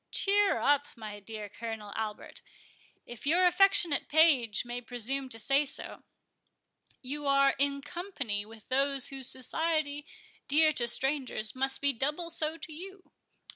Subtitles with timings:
[0.11, 2.41] Cheer up, my dear Colonel Albert,
[3.05, 9.27] if your affectionate page may presume to say so—you are in company with those whose
[9.29, 10.07] society,
[10.47, 13.11] dear to strangers, must be doubly so to you.